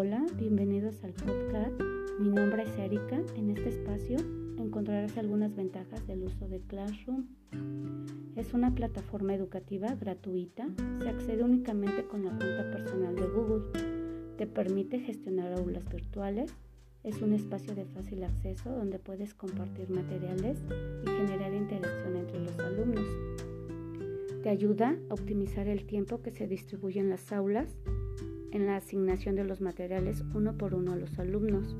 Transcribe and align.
Hola, 0.00 0.24
bienvenidos 0.36 1.02
al 1.02 1.12
podcast. 1.12 1.74
Mi 2.20 2.28
nombre 2.28 2.62
es 2.62 2.78
Erika. 2.78 3.20
En 3.34 3.50
este 3.50 3.70
espacio 3.70 4.16
encontrarás 4.56 5.18
algunas 5.18 5.56
ventajas 5.56 6.06
del 6.06 6.22
uso 6.22 6.46
de 6.46 6.60
Classroom. 6.60 7.26
Es 8.36 8.54
una 8.54 8.72
plataforma 8.72 9.34
educativa 9.34 9.96
gratuita. 9.96 10.68
Se 11.02 11.08
accede 11.08 11.42
únicamente 11.42 12.06
con 12.06 12.24
la 12.24 12.30
cuenta 12.30 12.70
personal 12.70 13.16
de 13.16 13.26
Google. 13.26 13.64
Te 14.36 14.46
permite 14.46 15.00
gestionar 15.00 15.54
aulas 15.54 15.88
virtuales. 15.88 16.54
Es 17.02 17.20
un 17.20 17.32
espacio 17.32 17.74
de 17.74 17.84
fácil 17.86 18.22
acceso 18.22 18.70
donde 18.70 19.00
puedes 19.00 19.34
compartir 19.34 19.90
materiales 19.90 20.60
y 21.02 21.06
generar 21.08 21.52
interacción 21.52 22.16
entre 22.16 22.38
los 22.38 22.56
alumnos. 22.60 23.06
Te 24.44 24.48
ayuda 24.48 24.96
a 25.10 25.14
optimizar 25.14 25.66
el 25.66 25.86
tiempo 25.86 26.22
que 26.22 26.30
se 26.30 26.46
distribuye 26.46 27.00
en 27.00 27.10
las 27.10 27.32
aulas 27.32 27.76
en 28.52 28.66
la 28.66 28.76
asignación 28.76 29.36
de 29.36 29.44
los 29.44 29.60
materiales 29.60 30.24
uno 30.34 30.56
por 30.56 30.74
uno 30.74 30.92
a 30.92 30.96
los 30.96 31.18
alumnos. 31.18 31.76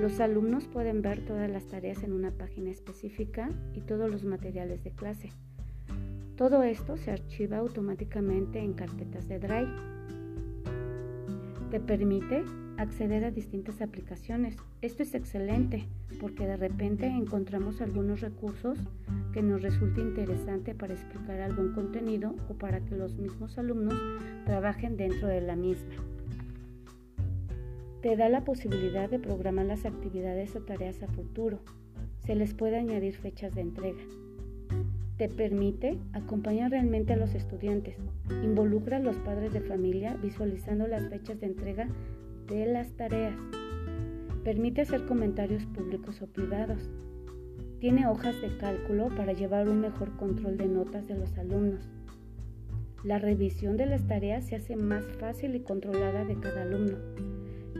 Los 0.00 0.20
alumnos 0.20 0.66
pueden 0.66 1.02
ver 1.02 1.24
todas 1.24 1.50
las 1.50 1.66
tareas 1.66 2.02
en 2.02 2.12
una 2.12 2.30
página 2.30 2.70
específica 2.70 3.50
y 3.74 3.80
todos 3.80 4.10
los 4.10 4.24
materiales 4.24 4.84
de 4.84 4.92
clase. 4.92 5.32
Todo 6.36 6.62
esto 6.62 6.96
se 6.96 7.10
archiva 7.10 7.58
automáticamente 7.58 8.60
en 8.60 8.74
carpetas 8.74 9.26
de 9.26 9.40
Drive. 9.40 9.72
Te 11.70 11.80
permite 11.80 12.44
acceder 12.78 13.24
a 13.24 13.30
distintas 13.30 13.82
aplicaciones. 13.82 14.56
Esto 14.80 15.02
es 15.02 15.14
excelente 15.14 15.86
porque 16.18 16.46
de 16.46 16.56
repente 16.56 17.06
encontramos 17.06 17.82
algunos 17.82 18.22
recursos 18.22 18.78
que 19.34 19.42
nos 19.42 19.60
resulte 19.60 20.00
interesante 20.00 20.74
para 20.74 20.94
explicar 20.94 21.42
algún 21.42 21.74
contenido 21.74 22.34
o 22.48 22.54
para 22.54 22.80
que 22.80 22.96
los 22.96 23.16
mismos 23.16 23.58
alumnos 23.58 24.00
trabajen 24.46 24.96
dentro 24.96 25.28
de 25.28 25.42
la 25.42 25.56
misma. 25.56 25.94
Te 28.00 28.16
da 28.16 28.30
la 28.30 28.44
posibilidad 28.44 29.10
de 29.10 29.18
programar 29.18 29.66
las 29.66 29.84
actividades 29.84 30.56
o 30.56 30.60
tareas 30.60 31.02
a 31.02 31.08
futuro. 31.08 31.58
Se 32.24 32.34
les 32.34 32.54
puede 32.54 32.78
añadir 32.78 33.14
fechas 33.14 33.54
de 33.54 33.60
entrega. 33.60 34.02
Te 35.18 35.28
permite 35.28 35.98
acompañar 36.12 36.70
realmente 36.70 37.12
a 37.12 37.16
los 37.16 37.34
estudiantes. 37.34 37.96
Involucra 38.44 38.98
a 38.98 39.00
los 39.00 39.16
padres 39.16 39.52
de 39.52 39.60
familia 39.60 40.16
visualizando 40.22 40.86
las 40.86 41.08
fechas 41.08 41.40
de 41.40 41.46
entrega 41.46 41.88
de 42.46 42.66
las 42.66 42.92
tareas. 42.92 43.34
Permite 44.44 44.82
hacer 44.82 45.06
comentarios 45.06 45.66
públicos 45.66 46.22
o 46.22 46.28
privados. 46.28 46.88
Tiene 47.80 48.06
hojas 48.06 48.40
de 48.40 48.56
cálculo 48.58 49.08
para 49.08 49.32
llevar 49.32 49.68
un 49.68 49.80
mejor 49.80 50.16
control 50.16 50.56
de 50.56 50.68
notas 50.68 51.08
de 51.08 51.18
los 51.18 51.36
alumnos. 51.36 51.90
La 53.02 53.18
revisión 53.18 53.76
de 53.76 53.86
las 53.86 54.06
tareas 54.06 54.46
se 54.46 54.54
hace 54.54 54.76
más 54.76 55.04
fácil 55.18 55.56
y 55.56 55.60
controlada 55.60 56.24
de 56.24 56.38
cada 56.38 56.62
alumno. 56.62 56.96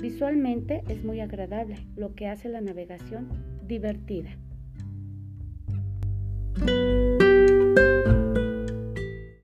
Visualmente 0.01 0.83
es 0.89 1.05
muy 1.05 1.21
agradable, 1.21 1.77
lo 1.95 2.17
que 2.17 2.27
hace 2.27 2.49
la 2.49 2.61
navegación 2.61 3.29
divertida. 3.65 4.37